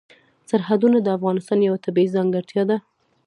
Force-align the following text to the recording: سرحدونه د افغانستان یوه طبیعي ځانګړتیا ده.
سرحدونه 0.49 0.97
د 1.01 1.07
افغانستان 1.17 1.59
یوه 1.67 1.83
طبیعي 1.85 2.09
ځانګړتیا 2.15 2.63
ده. 2.69 2.77